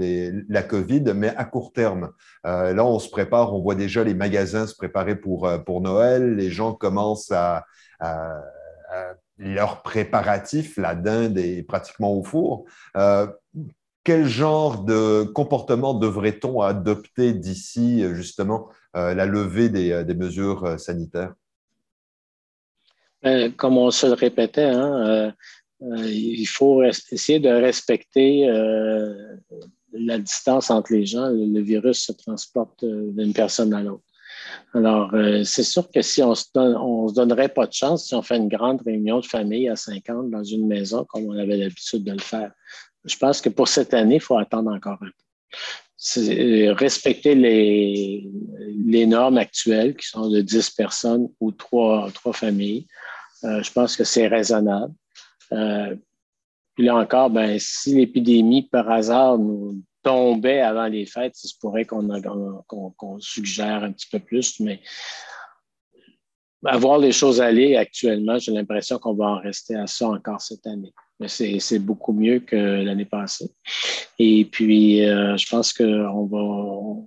la, 0.49 0.63
COVID, 0.63 1.13
mais 1.15 1.33
à 1.35 1.45
court 1.45 1.71
terme. 1.71 2.11
Euh, 2.45 2.73
là, 2.73 2.85
on 2.85 2.99
se 2.99 3.09
prépare, 3.09 3.53
on 3.53 3.61
voit 3.61 3.75
déjà 3.75 4.03
les 4.03 4.13
magasins 4.13 4.67
se 4.67 4.75
préparer 4.75 5.15
pour, 5.15 5.49
pour 5.65 5.81
Noël, 5.81 6.35
les 6.35 6.49
gens 6.49 6.73
commencent 6.73 7.31
à, 7.31 7.65
à, 7.99 8.41
leurs 9.37 9.81
préparatifs, 9.81 10.77
la 10.77 10.95
dinde 10.95 11.37
est 11.37 11.63
pratiquement 11.63 12.13
au 12.13 12.23
four. 12.23 12.65
quel 14.03 14.27
genre 14.27 14.83
de 14.83 15.23
comportement 15.23 15.93
devrait-on 15.93 16.61
adopter 16.61 17.33
d'ici 17.33 18.03
justement 18.13 18.69
la 18.93 19.25
levée 19.25 19.69
des, 19.69 20.03
des 20.03 20.13
mesures 20.13 20.79
sanitaires? 20.79 21.33
Euh, 23.25 23.49
comme 23.55 23.77
on 23.77 23.91
se 23.91 24.07
le 24.07 24.13
répétait, 24.13 24.63
hein, 24.63 25.07
euh, 25.07 25.31
euh, 25.83 26.11
il 26.11 26.45
faut 26.45 26.83
essayer 26.83 27.39
de 27.39 27.49
respecter 27.49 28.47
la 29.93 30.17
distance 30.17 30.71
entre 30.71 30.93
les 30.93 31.05
gens. 31.05 31.29
Le, 31.29 31.61
virus 31.61 32.05
se 32.05 32.11
transporte 32.11 32.83
d'une 32.85 33.33
personne 33.33 33.73
à 33.73 33.81
l'autre. 33.81 34.03
Alors, 34.73 35.11
c'est 35.43 35.63
sûr 35.63 35.89
que 35.89 36.01
si 36.01 36.23
on 36.23 36.33
se, 36.33 36.45
se 36.45 37.13
donnerait 37.13 37.49
pas 37.49 37.67
de 37.67 37.73
chance 37.73 38.07
si 38.07 38.15
on 38.15 38.21
fait 38.21 38.37
une 38.37 38.47
grande 38.47 38.81
réunion 38.81 39.19
de 39.19 39.25
famille 39.25 39.69
à 39.69 39.75
50 39.75 40.29
dans 40.29 40.43
une 40.43 40.67
maison, 40.67 41.05
comme 41.05 41.25
on 41.25 41.37
avait 41.37 41.57
l'habitude 41.57 42.03
de 42.03 42.13
le 42.13 42.19
faire. 42.19 42.51
Je 43.05 43.17
pense 43.17 43.41
que 43.41 43.49
pour 43.49 43.67
cette 43.67 43.93
année, 43.93 44.15
il 44.15 44.21
faut 44.21 44.37
attendre 44.37 44.71
encore 44.71 44.99
un 45.01 45.07
peu. 45.07 45.57
Respecter 46.03 47.35
les, 47.35 49.05
normes 49.05 49.37
actuelles 49.37 49.95
qui 49.95 50.07
sont 50.07 50.29
de 50.29 50.41
10 50.41 50.71
personnes 50.71 51.29
ou 51.39 51.51
trois, 51.51 52.09
trois 52.11 52.33
familles. 52.33 52.87
Euh, 53.43 53.61
je 53.61 53.71
pense 53.71 53.95
que 53.95 54.03
c'est 54.03 54.27
raisonnable. 54.27 54.93
Euh, 55.51 55.95
là 56.77 56.95
encore, 56.95 57.29
ben, 57.29 57.57
si 57.59 57.95
l'épidémie, 57.95 58.63
par 58.63 58.89
hasard, 58.89 59.37
nous 59.37 59.81
tombait 60.03 60.61
avant 60.61 60.87
les 60.87 61.05
fêtes, 61.05 61.35
il 61.43 61.47
se 61.47 61.55
pourrait 61.59 61.85
qu'on 61.85 63.19
suggère 63.19 63.83
un 63.83 63.91
petit 63.91 64.07
peu 64.11 64.19
plus, 64.19 64.59
mais 64.59 64.81
avoir 66.65 66.99
les 66.99 67.11
choses 67.11 67.41
aller 67.41 67.75
actuellement, 67.75 68.37
j'ai 68.37 68.51
l'impression 68.51 68.99
qu'on 68.99 69.13
va 69.13 69.25
en 69.25 69.39
rester 69.39 69.75
à 69.75 69.87
ça 69.87 70.07
encore 70.07 70.41
cette 70.41 70.65
année. 70.67 70.93
Mais 71.19 71.27
c'est 71.27 71.79
beaucoup 71.79 72.13
mieux 72.13 72.39
que 72.39 72.55
l'année 72.55 73.05
passée. 73.05 73.51
Et 74.17 74.45
puis, 74.45 75.05
euh, 75.05 75.37
je 75.37 75.47
pense 75.49 75.71
qu'on 75.71 76.25
va, 76.25 77.01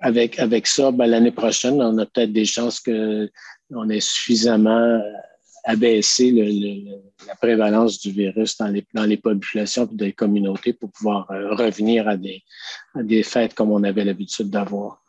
avec, 0.00 0.38
avec 0.38 0.66
ça, 0.66 0.90
ben, 0.90 1.06
l'année 1.06 1.30
prochaine, 1.30 1.80
on 1.80 1.96
a 1.98 2.06
peut-être 2.06 2.32
des 2.32 2.44
chances 2.44 2.80
qu'on 2.80 3.88
ait 3.88 4.00
suffisamment 4.00 5.00
abaisser 5.64 6.30
la 7.26 7.34
prévalence 7.36 7.98
du 7.98 8.12
virus 8.12 8.56
dans 8.58 8.68
les, 8.68 8.86
dans 8.92 9.04
les 9.04 9.16
populations 9.16 9.88
et 9.90 9.96
des 9.96 10.12
communautés 10.12 10.74
pour 10.74 10.90
pouvoir 10.92 11.30
euh, 11.30 11.54
revenir 11.54 12.06
à 12.06 12.16
des, 12.16 12.42
des 12.94 13.22
fêtes 13.22 13.54
comme 13.54 13.72
on 13.72 13.82
avait 13.82 14.04
l'habitude 14.04 14.50
d'avoir. 14.50 15.03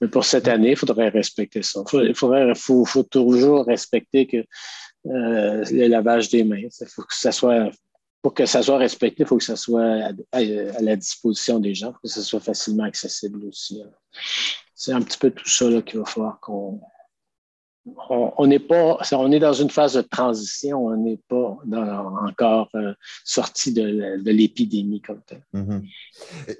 Mais 0.00 0.08
pour 0.08 0.24
cette 0.24 0.48
année, 0.48 0.72
il 0.72 0.76
faudrait 0.76 1.08
respecter 1.08 1.62
ça. 1.62 1.82
Il 1.92 2.14
faudrait, 2.14 2.54
faut, 2.54 2.84
faut, 2.84 3.02
toujours 3.02 3.66
respecter 3.66 4.26
que 4.26 4.38
euh, 5.06 5.64
le 5.70 5.86
lavage 5.86 6.28
des 6.30 6.44
mains. 6.44 6.68
Faut 6.88 7.02
que 7.02 7.14
ça 7.14 7.32
soit, 7.32 7.70
pour 8.22 8.34
que 8.34 8.46
ça 8.46 8.62
soit 8.62 8.78
respecté, 8.78 9.22
il 9.22 9.26
faut 9.26 9.36
que 9.36 9.44
ça 9.44 9.56
soit 9.56 10.10
à, 10.32 10.42
la 10.80 10.96
disposition 10.96 11.58
des 11.60 11.74
gens, 11.74 11.92
pour 11.92 12.02
que 12.02 12.08
ça 12.08 12.22
soit 12.22 12.40
facilement 12.40 12.84
accessible 12.84 13.46
aussi. 13.46 13.82
C'est 14.74 14.92
un 14.92 15.02
petit 15.02 15.18
peu 15.18 15.30
tout 15.30 15.48
ça 15.48 15.66
qu'il 15.82 15.98
va 16.00 16.04
falloir 16.04 16.40
qu'on 16.40 16.80
on 18.08 18.46
n'est 18.46 18.60
pas, 18.60 18.98
on 19.12 19.30
est 19.30 19.38
dans 19.38 19.52
une 19.52 19.68
phase 19.68 19.94
de 19.94 20.00
transition, 20.00 20.86
on 20.86 20.96
n'est 20.96 21.20
pas 21.28 21.58
encore 22.26 22.68
euh, 22.74 22.94
sorti 23.24 23.72
de, 23.72 24.20
l'épidémie 24.24 25.02
comme 25.02 25.20
tel. 25.26 25.42
Mm-hmm. 25.54 25.82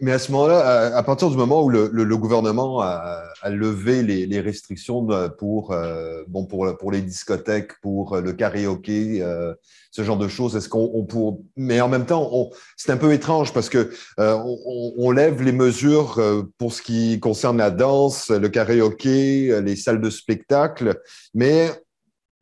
Mais 0.03 0.13
à 0.13 0.19
ce 0.19 0.33
moment-là, 0.33 0.95
à, 0.95 1.03
partir 1.03 1.31
du 1.31 1.37
moment 1.37 1.63
où 1.63 1.71
le, 1.71 2.17
gouvernement 2.17 2.81
a, 2.81 3.23
levé 3.47 4.03
les, 4.03 4.41
restrictions 4.41 5.07
pour, 5.39 5.73
euh, 5.73 6.23
bon, 6.29 6.45
pour, 6.45 6.77
pour 6.77 6.93
les 6.93 7.01
discothèques, 7.01 7.81
pour 7.81 8.17
le 8.17 8.33
karaoké, 8.33 9.23
euh, 9.23 9.55
ce 9.91 10.03
genre 10.03 10.19
de 10.19 10.29
choses, 10.29 10.57
est-ce 10.57 10.69
qu'on 10.69 11.05
pour... 11.05 11.41
Mais 11.57 11.81
en 11.81 11.89
même 11.89 12.05
temps, 12.05 12.51
c'est 12.77 12.93
un 12.93 12.97
peu 12.97 13.13
étrange 13.13 13.53
parce 13.55 13.69
que 13.69 13.93
on, 14.19 15.11
lève 15.11 15.41
les 15.43 15.53
mesures 15.53 16.21
pour 16.59 16.73
ce 16.73 16.83
qui 16.83 17.21
concerne 17.21 17.59
la 17.59 17.71
danse, 17.71 18.31
le 18.31 18.49
karaoké, 18.49 19.63
les 19.63 19.77
salles 19.77 20.01
de 20.01 20.11
spectacle 20.11 21.01
mais 21.35 21.71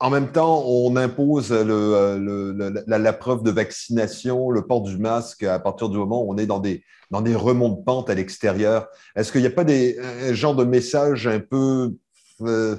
en 0.03 0.11
même 0.11 0.33
temps, 0.33 0.65
on 0.67 0.97
impose 0.97 1.53
la, 1.53 3.13
preuve 3.13 3.45
de 3.45 3.53
vaccination, 3.53 4.51
le 4.51 4.67
port 4.67 4.83
du 4.83 4.99
masque 4.99 5.45
à 5.45 5.61
partir 5.61 5.89
du 5.89 5.97
moment 5.97 6.25
où 6.25 6.33
on 6.33 6.39
est 6.39 6.47
dans 6.47 6.59
des, 6.59 6.83
dans 7.13 7.21
des 7.21 7.37
remont 7.37 7.69
de 7.69 7.85
pente 7.85 8.11
à 8.11 8.15
l'extérieur. 8.15 8.89
Est-ce 9.15 9.31
qu'il 9.31 9.43
n'y 9.43 9.47
a 9.47 9.51
pas 9.51 9.63
des 9.63 9.97
un 10.01 10.35
genre 10.35 10.57
de 10.57 10.65
message 10.65 11.29
un 11.29 11.39
peu 11.39 11.95
euh, 12.41 12.77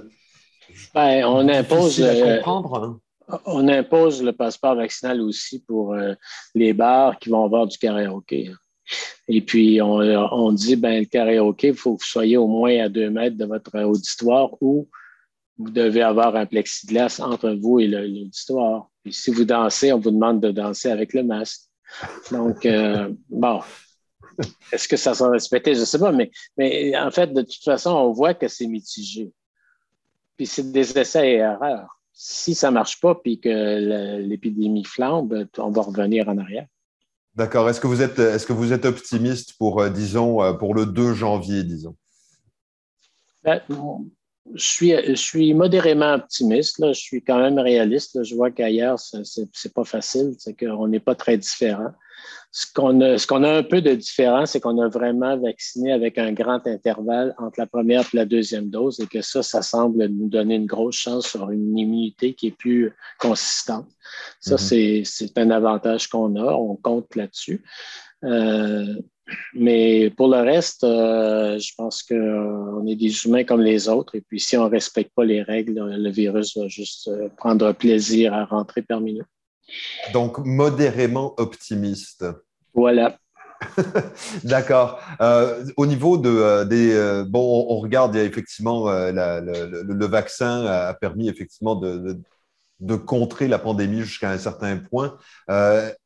ben, 0.94 1.24
on 1.26 1.48
impose 1.48 2.02
euh, 2.02 2.42
hein? 2.46 3.00
On 3.46 3.68
impose 3.70 4.22
le 4.22 4.34
passeport 4.34 4.76
vaccinal 4.76 5.22
aussi 5.22 5.64
pour 5.64 5.94
euh, 5.94 6.14
les 6.56 6.74
bars 6.74 7.18
qui 7.20 7.30
vont 7.30 7.46
avoir 7.46 7.68
du 7.68 7.78
karaoké. 7.78 8.52
Et 9.30 9.42
puis, 9.42 9.82
on, 9.82 10.00
on 10.00 10.52
dit, 10.52 10.76
ben, 10.76 11.00
le 11.00 11.06
karaoké, 11.06 11.70
il 11.70 11.74
faut 11.74 11.96
que 11.96 12.04
vous 12.04 12.10
soyez 12.10 12.36
au 12.36 12.48
moins 12.48 12.84
à 12.84 12.90
deux 12.90 13.10
mètres 13.10 13.38
de 13.38 13.46
votre 13.46 13.80
auditoire 13.80 14.50
ou 14.60 14.90
vous 15.58 15.70
devez 15.70 16.02
avoir 16.02 16.36
un 16.36 16.46
plexiglas 16.46 17.20
entre 17.20 17.52
vous 17.52 17.80
et 17.80 17.88
l'auditoire. 17.88 18.90
Puis 19.04 19.14
si 19.14 19.32
vous 19.32 19.46
dansez, 19.46 19.94
on 19.94 20.00
vous 20.00 20.12
demande 20.12 20.42
de 20.42 20.52
danser 20.52 20.90
avec 20.90 21.14
le 21.14 21.24
masque. 21.24 21.62
Donc, 22.32 22.66
euh, 22.66 23.14
bon, 23.30 23.62
est-ce 24.72 24.88
que 24.88 24.98
ça 24.98 25.14
sera 25.14 25.30
respecté? 25.30 25.76
Je 25.76 25.82
ne 25.82 25.86
sais 25.86 26.00
pas, 26.00 26.12
mais, 26.12 26.32
mais 26.58 26.98
en 26.98 27.12
fait, 27.12 27.34
de 27.34 27.42
toute 27.42 27.64
façon, 27.64 27.92
on 27.92 28.12
voit 28.12 28.34
que 28.34 28.48
c'est 28.48 28.68
mitigé. 28.68 29.32
Puis 30.38 30.48
c'est 30.48 30.72
des 30.72 30.98
essais 30.98 31.34
et 31.34 31.36
erreurs. 31.36 32.00
Si 32.12 32.56
ça 32.56 32.70
ne 32.70 32.76
marche 32.76 33.00
pas, 33.00 33.16
puis 33.16 33.40
que 33.40 34.20
l'épidémie 34.20 34.86
flambe, 34.86 35.48
on 35.58 35.70
va 35.72 35.82
revenir 35.82 36.30
en 36.30 36.38
arrière. 36.38 36.68
D'accord. 37.36 37.68
Est-ce 37.70 37.82
que 37.82 37.88
vous 37.88 38.02
êtes, 38.02 38.20
est-ce 38.20 38.46
que 38.46 38.54
vous 38.54 38.74
êtes 38.74 38.86
optimiste 38.86 39.58
pour, 39.58 39.82
euh, 39.82 39.90
disons, 39.90 40.44
euh, 40.44 40.54
pour 40.54 40.76
le 40.76 40.86
2 40.86 41.14
janvier, 41.14 41.64
disons? 41.64 41.96
Ben, 43.44 43.62
je 44.54 44.66
suis, 44.66 44.90
je 44.92 45.16
suis 45.16 45.54
modérément 45.54 46.16
optimiste. 46.16 46.80
Là. 46.80 46.94
Je 46.94 47.00
suis 47.00 47.22
quand 47.22 47.40
même 47.40 47.60
réaliste. 47.60 48.24
Je 48.24 48.36
vois 48.36 48.52
qu'ailleurs, 48.52 49.00
ce 49.00 49.40
n'est 49.40 49.72
pas 49.74 49.84
facile. 49.84 50.34
C'est 50.38 50.54
qu'on 50.54 50.88
n'est 50.88 51.00
pas 51.00 51.16
très 51.16 51.38
différent. 51.38 51.92
Ce 52.52 52.68
qu'on 52.72 53.02
a, 53.02 53.18
ce 53.18 53.26
qu'on 53.26 53.44
a 53.44 53.52
un 53.52 53.64
peu 53.64 53.82
de 53.82 53.96
différent, 53.96 54.46
c'est 54.46 54.60
qu'on 54.60 54.80
a 54.80 54.88
vraiment 54.88 55.36
vacciné 55.38 55.92
avec 55.92 56.20
un 56.20 56.34
grand 56.34 56.66
intervalle 56.68 57.34
entre 57.40 57.60
la 57.60 57.66
première 57.66 58.02
et 58.02 58.18
la 58.18 58.26
deuxième 58.26 58.70
dose 58.70 59.00
et 59.00 59.08
que 59.08 59.22
ça, 59.22 59.42
ça 59.42 59.64
semble 59.64 60.06
nous 60.06 60.30
donner 60.30 60.56
une 60.56 60.68
grosse 60.68 60.98
chance 60.98 61.28
sur 61.28 61.50
une 61.50 61.76
immunité 61.76 62.36
qui 62.36 62.48
est 62.48 62.58
plus 62.58 62.94
consistante. 63.18 63.88
Ça, 64.40 64.56
mm-hmm. 64.56 65.04
c'est 65.06 65.38
un 65.38 65.50
avantage 65.50 66.08
qu'on 66.08 66.36
a. 66.36 66.54
On 66.54 66.76
compte 66.76 67.16
là-dessus. 67.16 67.64
Euh, 68.24 69.02
mais 69.54 70.10
pour 70.10 70.28
le 70.28 70.42
reste, 70.42 70.84
euh, 70.84 71.58
je 71.60 71.72
pense 71.78 72.04
qu'on 72.04 72.16
euh, 72.16 72.88
est 72.88 72.96
des 72.96 73.26
humains 73.26 73.44
comme 73.44 73.62
les 73.62 73.88
autres. 73.88 74.16
Et 74.16 74.22
puis, 74.22 74.40
si 74.40 74.58
on 74.58 74.66
ne 74.66 74.70
respecte 74.70 75.12
pas 75.16 75.24
les 75.24 75.42
règles, 75.42 75.80
le 75.80 76.10
virus 76.10 76.58
va 76.58 76.68
juste 76.68 77.08
euh, 77.08 77.30
prendre 77.38 77.72
plaisir 77.74 78.34
à 78.34 78.46
rentrer 78.46 78.82
parmi 78.82 79.14
nous. 79.14 79.26
Donc, 80.12 80.40
modérément 80.40 81.34
optimiste. 81.38 82.26
Voilà. 82.74 83.18
D'accord. 84.44 85.00
au 85.78 85.86
niveau 85.86 86.18
de, 86.18 86.66
des. 86.66 87.24
bon, 87.30 87.66
on, 87.70 87.80
regarde, 87.80 88.14
il 88.14 88.18
y 88.18 88.22
a 88.22 88.26
effectivement, 88.26 88.90
le, 88.90 90.06
vaccin 90.06 90.66
a 90.66 90.94
permis 90.94 91.30
effectivement 91.30 91.76
de, 91.76 92.20
de 92.82 92.96
contrer 92.96 93.48
la 93.48 93.60
pandémie 93.60 94.02
jusqu'à 94.02 94.32
un 94.32 94.38
certain 94.38 94.76
point 94.78 95.18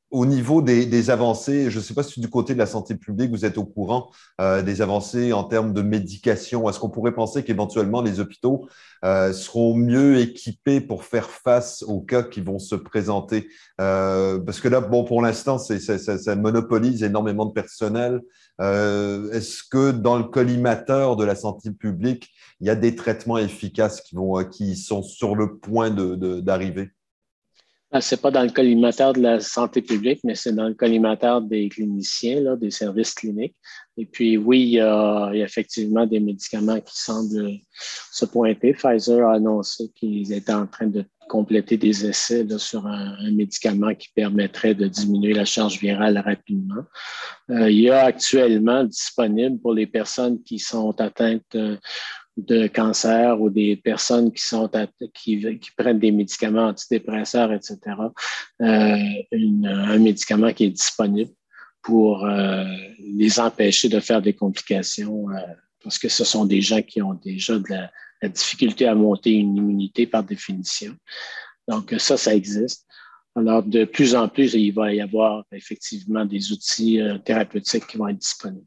au 0.09 0.25
niveau 0.25 0.61
des, 0.61 1.09
avancées, 1.09 1.69
je 1.69 1.79
ne 1.79 1.83
sais 1.83 1.93
pas 1.93 2.03
si 2.03 2.21
du 2.21 2.29
côté 2.29 2.53
de 2.53 2.59
la 2.59 2.65
santé 2.65 2.95
publique, 2.95 3.29
vous 3.29 3.43
êtes 3.45 3.57
au 3.57 3.65
courant 3.65 4.09
euh, 4.39 4.61
des 4.61 4.81
avancées 4.81 5.33
en 5.33 5.43
termes 5.43 5.73
de 5.73 5.81
médication. 5.81 6.69
Est-ce 6.69 6.79
qu'on 6.79 6.89
pourrait 6.89 7.13
penser 7.13 7.43
qu'éventuellement 7.43 8.01
les 8.01 8.21
hôpitaux 8.21 8.69
euh, 9.03 9.33
seront 9.33 9.75
mieux 9.75 10.19
équipés 10.19 10.79
pour 10.79 11.03
faire 11.03 11.29
face 11.29 11.83
aux 11.83 11.99
cas 11.99 12.23
qui 12.23 12.39
vont 12.39 12.57
se 12.57 12.75
présenter? 12.75 13.49
Euh, 13.81 14.39
Parce 14.39 14.61
que 14.61 14.69
là, 14.69 14.79
bon, 14.79 15.03
pour 15.03 15.21
l'instant, 15.21 15.57
ça, 15.57 15.77
ça, 15.77 16.35
monopolise 16.35 17.03
énormément 17.03 17.45
de 17.45 17.51
personnel. 17.51 18.21
Est-ce 18.59 19.61
que 19.69 19.91
dans 19.91 20.17
le 20.17 20.23
collimateur 20.23 21.15
de 21.17 21.25
la 21.25 21.35
santé 21.35 21.71
publique, 21.71 22.29
il 22.61 22.67
y 22.67 22.69
a 22.69 22.75
des 22.75 22.95
traitements 22.95 23.37
efficaces 23.37 24.01
qui, 24.01 24.15
vont, 24.15 24.43
qui 24.45 24.75
sont 24.77 25.03
sur 25.03 25.35
le 25.35 25.57
point 25.57 25.89
d'arriver? 25.91 26.91
Ce 27.93 28.15
n'est 28.15 28.21
pas 28.21 28.31
dans 28.31 28.43
le 28.43 28.49
collimateur 28.49 29.13
de 29.13 29.21
la 29.21 29.39
santé 29.39 29.81
publique, 29.81 30.19
mais 30.25 30.35
c'est 30.35 30.51
dans 30.51 30.67
le 30.67 30.73
collimateur 30.73 31.41
des 31.41 31.69
cliniciens, 31.69 32.41
là, 32.41 32.55
des 32.57 32.71
services 32.71 33.13
cliniques. 33.13 33.55
Et 33.95 34.05
puis, 34.05 34.37
oui, 34.37 34.61
il 34.61 34.69
y, 34.71 34.79
a, 34.81 35.31
effectivement 35.33 36.05
des 36.05 36.19
médicaments 36.19 36.81
qui 36.81 36.99
semblent 36.99 37.49
se 37.71 38.25
pointer. 38.25 38.73
Pfizer 38.73 39.25
a 39.25 39.35
annoncé 39.35 39.89
qu'ils 39.95 40.33
étaient 40.33 40.53
en 40.53 40.67
train 40.67 40.87
de 40.87 41.05
compléter 41.29 41.77
des 41.77 42.05
essais 42.05 42.45
sur 42.57 42.85
un, 42.87 43.31
médicament 43.31 43.93
qui 43.95 44.09
permettrait 44.13 44.75
de 44.75 44.87
diminuer 44.87 45.33
la 45.33 45.45
charge 45.45 45.79
virale 45.79 46.17
rapidement. 46.17 46.83
Euh, 47.49 47.69
il 47.69 47.81
y 47.81 47.89
a 47.89 48.03
actuellement 48.03 48.83
disponible 48.83 49.59
pour 49.59 49.73
les 49.73 49.87
personnes 49.87 50.41
qui 50.43 50.59
sont 50.59 50.99
atteintes 50.99 51.55
euh, 51.55 51.77
de 52.37 52.67
cancer 52.67 53.41
ou 53.41 53.49
des 53.49 53.75
personnes 53.75 54.31
qui, 54.31 54.43
sont 54.43 54.69
qui, 55.13 55.41
prennent 55.75 55.99
des 55.99 56.11
médicaments 56.11 56.67
antidépresseurs, 56.67 57.51
etc., 57.51 57.79
euh, 58.61 58.97
un 59.31 59.97
médicament 59.97 60.53
qui 60.53 60.65
est 60.65 60.69
disponible 60.69 61.31
pour 61.81 62.25
euh, 62.25 62.63
les 62.99 63.39
empêcher 63.39 63.89
de 63.89 63.99
faire 63.99 64.21
des 64.21 64.33
complications, 64.33 65.29
euh, 65.31 65.39
parce 65.83 65.97
que 65.97 66.09
ce 66.09 66.23
sont 66.23 66.45
des 66.45 66.61
gens 66.61 66.81
qui 66.81 67.01
ont 67.01 67.15
déjà 67.15 67.57
de 67.57 67.69
la, 67.69 67.89
difficulté 68.29 68.87
à 68.87 68.95
monter 68.95 69.31
une 69.31 69.55
immunité 69.55 70.07
par 70.07 70.23
définition. 70.23 70.95
Donc 71.67 71.93
ça, 71.99 72.17
ça 72.17 72.33
existe. 72.33 72.87
Alors, 73.35 73.61
de 73.61 73.85
plus 73.85 74.15
en 74.15 74.27
plus, 74.27 74.55
il 74.55 74.71
va 74.71 74.91
y 74.91 75.01
avoir 75.01 75.45
effectivement 75.51 76.25
des 76.25 76.51
outils 76.51 76.99
thérapeutiques 77.23 77.85
qui 77.85 77.97
vont 77.97 78.07
être 78.07 78.17
disponibles. 78.17 78.65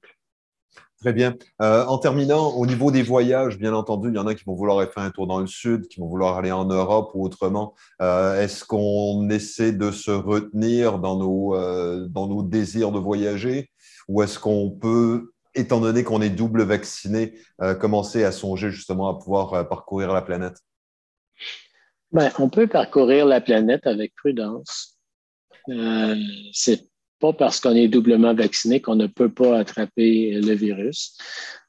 Très 1.00 1.14
bien. 1.14 1.35
Euh, 1.62 1.87
en 1.87 1.97
terminant, 1.97 2.49
au 2.49 2.66
niveau 2.66 2.90
des 2.90 3.02
voyages, 3.02 3.59
bien 3.59 3.73
entendu, 3.73 4.09
il 4.11 4.16
y 4.16 4.19
en 4.19 4.26
a 4.26 4.35
qui 4.35 4.45
vont 4.45 4.54
vouloir 4.54 4.87
faire 4.92 5.02
un 5.02 5.11
tour 5.11 5.26
dans 5.26 5.40
le 5.40 5.47
sud, 5.47 5.88
qui 5.88 5.99
vont 5.99 6.07
vouloir 6.07 6.37
aller 6.37 6.52
en 6.52 6.66
Europe 6.66 7.12
ou 7.14 7.25
autrement. 7.25 7.75
Euh, 8.02 8.38
est-ce 8.42 8.66
qu'on 8.66 9.30
essaie 9.30 9.73
de 9.73 9.92
se 9.92 10.11
retenir 10.11 10.99
dans 10.99 11.16
nos, 11.16 11.54
euh, 11.54 12.07
dans 12.07 12.26
nos 12.26 12.42
désirs 12.42 12.92
de 12.92 12.99
voyager? 12.99 13.71
Ou 14.09 14.23
est-ce 14.23 14.38
qu'on 14.38 14.71
peut, 14.71 15.33
étant 15.54 15.80
donné 15.80 16.04
qu'on 16.04 16.21
est 16.21 16.28
double 16.28 16.64
vacciné, 16.64 17.35
commencer 17.80 18.25
à 18.25 18.33
songer 18.33 18.71
justement 18.71 19.09
à 19.09 19.19
pouvoir 19.19 19.69
parcourir 19.69 20.12
la 20.12 20.21
planète? 20.21 20.59
Ben, 22.12 22.30
on 22.38 22.50
peut 22.50 22.66
parcourir 22.66 23.25
la 23.25 23.40
planète 23.40 23.87
avec 23.87 24.14
prudence. 24.16 24.99
c'est 26.52 26.90
pas 27.21 27.33
parce 27.33 27.61
qu'on 27.61 27.75
est 27.75 27.89
doublement 27.89 28.35
vacciné 28.35 28.81
qu'on 28.81 28.97
ne 28.97 29.07
peut 29.07 29.29
pas 29.29 29.59
attraper 29.59 30.33
le 30.33 30.55
virus. 30.55 31.17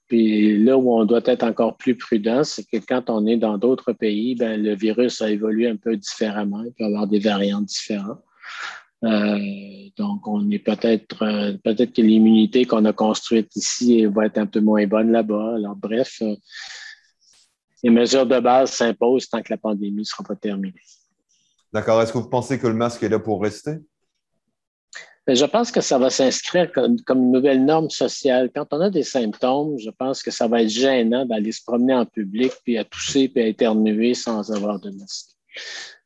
Puis 0.07 0.57
là 0.57 0.77
où 0.77 0.93
on 0.93 1.05
doit 1.05 1.21
être 1.25 1.43
encore 1.43 1.77
plus 1.77 1.95
prudent, 1.95 2.43
c'est 2.43 2.63
que 2.63 2.77
quand 2.85 3.09
on 3.09 3.25
est 3.25 3.37
dans 3.37 3.57
d'autres 3.57 3.93
pays, 3.93 4.35
ben, 4.35 4.61
le 4.61 4.75
virus 4.75 5.21
a 5.21 5.29
évolué 5.29 5.69
un 5.69 5.77
peu 5.77 5.95
différemment. 5.95 6.63
Il 6.65 6.73
peut 6.73 6.83
y 6.83 6.87
avoir 6.87 7.07
des 7.07 7.19
variantes 7.19 7.65
différentes. 7.65 8.21
Euh, 9.03 9.37
donc, 9.97 10.27
on 10.27 10.49
est 10.51 10.59
peut-être 10.59 11.23
euh, 11.23 11.53
peut-être 11.63 11.93
que 11.93 12.01
l'immunité 12.01 12.65
qu'on 12.65 12.85
a 12.85 12.93
construite 12.93 13.55
ici 13.55 14.05
va 14.05 14.25
être 14.25 14.37
un 14.37 14.45
peu 14.45 14.59
moins 14.59 14.85
bonne 14.85 15.11
là-bas. 15.11 15.55
Alors, 15.55 15.75
bref, 15.75 16.17
euh, 16.21 16.35
les 17.83 17.89
mesures 17.89 18.27
de 18.27 18.39
base 18.39 18.71
s'imposent 18.71 19.29
tant 19.29 19.41
que 19.41 19.51
la 19.51 19.57
pandémie 19.57 19.99
ne 19.99 20.03
sera 20.03 20.23
pas 20.23 20.35
terminée. 20.35 20.75
D'accord. 21.73 22.01
Est-ce 22.01 22.13
que 22.13 22.19
vous 22.19 22.29
pensez 22.29 22.59
que 22.59 22.67
le 22.67 22.73
masque 22.73 23.01
est 23.01 23.09
là 23.09 23.19
pour 23.19 23.41
rester? 23.41 23.77
Je 25.27 25.45
pense 25.45 25.71
que 25.71 25.81
ça 25.81 25.97
va 25.97 26.09
s'inscrire 26.09 26.71
comme, 26.71 26.97
une 27.09 27.31
nouvelle 27.31 27.63
norme 27.63 27.89
sociale. 27.89 28.49
Quand 28.53 28.67
on 28.71 28.81
a 28.81 28.89
des 28.89 29.03
symptômes, 29.03 29.77
je 29.77 29.89
pense 29.89 30.23
que 30.23 30.31
ça 30.31 30.47
va 30.47 30.63
être 30.63 30.69
gênant 30.69 31.25
d'aller 31.25 31.51
se 31.51 31.63
promener 31.63 31.93
en 31.93 32.05
public, 32.05 32.51
puis 32.63 32.77
à 32.77 32.83
tousser, 32.83 33.29
puis 33.29 33.43
à 33.43 33.47
éternuer 33.47 34.13
sans 34.13 34.51
avoir 34.51 34.79
de 34.79 34.89
masque. 34.91 35.29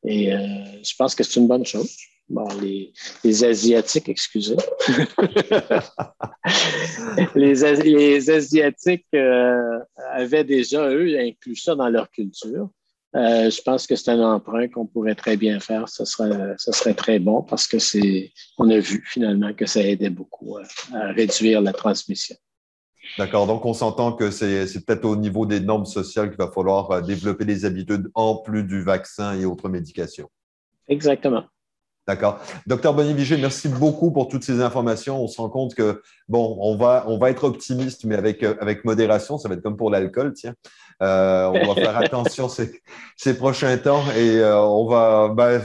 Et 0.04 0.34
euh, 0.34 0.40
je 0.84 0.94
pense 0.98 1.16
que 1.16 1.24
c'est 1.24 1.40
une 1.40 1.48
bonne 1.48 1.66
chose. 1.66 1.96
Bon, 2.28 2.48
les, 2.60 3.44
Asiatiques, 3.44 4.10
excusez. 4.10 4.56
les, 7.36 7.54
les, 7.54 8.30
Asiatiques 8.32 9.06
euh, 9.14 9.80
avaient 10.12 10.44
déjà, 10.44 10.90
eux, 10.90 11.20
inclus 11.20 11.56
ça 11.56 11.76
dans 11.76 11.90
leur 11.90 12.10
culture. 12.10 12.70
Euh, 13.16 13.50
je 13.50 13.62
pense 13.62 13.88
que 13.88 13.96
c'est 13.96 14.12
un 14.12 14.22
emprunt 14.22 14.68
qu'on 14.68 14.86
pourrait 14.86 15.16
très 15.16 15.38
bien 15.38 15.60
faire. 15.60 15.88
Ce 15.88 16.04
serait, 16.04 16.56
ce 16.58 16.72
serait 16.74 16.94
très 16.94 17.20
bon 17.20 17.44
parce 17.44 17.66
que 17.68 17.80
c'est, 17.80 18.34
on 18.58 18.70
a 18.70 18.80
vu 18.80 19.04
finalement 19.08 19.54
que 19.54 19.66
ça 19.66 19.82
aidait 19.82 20.10
beaucoup 20.10 20.58
à, 20.58 21.12
réduire 21.14 21.62
la 21.62 21.72
transmission. 21.72 22.36
D'accord. 23.18 23.48
Donc, 23.48 23.66
on 23.66 23.74
s'entend 23.74 24.14
que 24.14 24.32
c'est, 24.32 24.86
peut-être 24.86 25.06
au 25.06 25.16
niveau 25.16 25.46
des 25.46 25.60
normes 25.62 25.86
sociales 25.86 26.30
qu'il 26.30 26.38
va 26.38 26.52
falloir 26.52 26.92
euh, 26.92 27.02
développer 27.02 27.46
des 27.46 27.64
habitudes 27.64 28.10
en 28.16 28.38
plus 28.38 28.64
du 28.64 28.82
vaccin 28.82 29.40
et 29.40 29.46
autres 29.46 29.70
médications. 29.70 30.30
Exactement. 30.88 31.46
D'accord. 32.08 32.40
Docteur 32.68 32.94
Bonnie-Vigé, 32.94 33.36
merci 33.38 33.68
beaucoup 33.68 34.12
pour 34.12 34.28
toutes 34.28 34.44
ces 34.44 34.62
informations. 34.62 35.24
On 35.24 35.28
se 35.28 35.42
rend 35.42 35.50
compte 35.50 35.74
que, 35.74 36.04
bon, 36.30 36.56
on 36.62 36.78
va, 36.78 37.04
on 37.08 37.18
va 37.18 37.32
être 37.32 37.46
optimiste, 37.46 38.06
mais 38.06 38.16
avec, 38.16 38.44
euh, 38.44 38.56
avec 38.62 38.86
modération. 38.86 39.40
Ça 39.40 39.50
va 39.50 39.56
être 39.56 39.64
comme 39.64 39.76
pour 39.76 39.90
l'alcool, 39.90 40.34
tiens. 40.34 40.54
Euh, 41.02 41.48
on 41.48 41.74
va 41.74 41.74
faire 41.74 41.98
attention 42.04 42.48
ces, 42.48 42.80
ces, 43.18 43.36
prochains 43.36 43.76
temps 43.78 44.04
et 44.16 44.38
euh, 44.38 44.62
on 44.62 44.86
va. 44.86 45.30
Ben, 45.36 45.64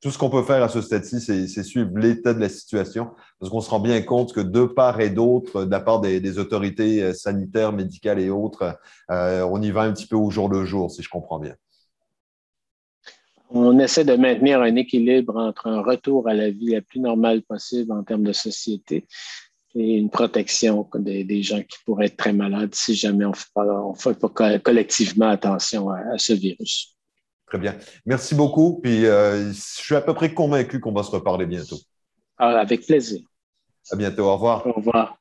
tout 0.00 0.10
ce 0.10 0.18
qu'on 0.18 0.30
peut 0.30 0.44
faire 0.44 0.62
à 0.62 0.68
ce 0.68 0.80
stade-ci, 0.80 1.20
c'est 1.20 1.62
suivre 1.64 1.90
l'état 1.96 2.32
de 2.32 2.38
la 2.38 2.48
situation, 2.48 3.10
parce 3.40 3.50
qu'on 3.50 3.60
se 3.60 3.68
rend 3.68 3.80
bien 3.80 4.00
compte 4.02 4.32
que 4.32 4.40
de 4.40 4.64
part 4.64 5.00
et 5.00 5.10
d'autre, 5.10 5.64
de 5.64 5.70
la 5.72 5.80
part 5.80 6.00
des, 6.00 6.20
des, 6.20 6.38
autorités 6.38 7.12
sanitaires, 7.14 7.72
médicales 7.72 8.20
et 8.20 8.30
autres, 8.30 8.78
on 9.08 9.60
y 9.60 9.72
va 9.72 9.80
un 9.80 9.92
petit 9.92 10.06
peu 10.06 10.14
au 10.14 10.30
jour 10.30 10.48
le 10.48 10.64
jour, 10.64 10.88
si 10.88 11.02
je 11.02 11.08
comprends 11.08 11.40
bien 11.40 11.56
on 13.50 13.78
essaie 13.78 14.04
de 14.04 14.14
maintenir 14.14 14.60
un 14.60 14.74
équilibre 14.76 15.36
entre 15.36 15.66
un 15.66 15.82
retour 15.82 16.28
à 16.28 16.34
la 16.34 16.50
vie 16.50 16.72
la 16.72 16.82
plus 16.82 17.00
normale 17.00 17.42
possible 17.42 17.92
en 17.92 18.02
termes 18.02 18.24
de 18.24 18.32
société 18.32 19.06
et 19.74 19.96
une 19.96 20.10
protection 20.10 20.88
des, 20.94 21.42
gens 21.42 21.62
qui 21.62 21.78
pourraient 21.84 22.06
être 22.06 22.16
très 22.16 22.32
malades 22.32 22.74
si 22.74 22.94
jamais 22.94 23.24
on 23.24 23.30
ne 23.30 23.94
fait, 23.96 24.18
pas 24.18 24.58
collectivement 24.58 25.28
attention 25.28 25.90
à, 25.90 26.18
ce 26.18 26.32
virus. 26.32 26.96
Très 27.46 27.58
bien. 27.58 27.76
Merci 28.04 28.34
beaucoup. 28.34 28.80
Puis 28.82 29.06
euh, 29.06 29.52
je 29.52 29.60
suis 29.60 29.94
à 29.94 30.00
peu 30.00 30.14
près 30.14 30.34
convaincu 30.34 30.80
qu'on 30.80 30.92
va 30.92 31.02
se 31.02 31.10
reparler 31.10 31.46
bientôt. 31.46 31.78
Ah, 32.36 32.58
avec 32.58 32.86
plaisir. 32.86 33.20
À 33.90 33.96
bientôt. 33.96 34.24
Au 34.24 34.34
revoir. 34.34 34.66
Au 34.66 34.72
revoir. 34.72 35.17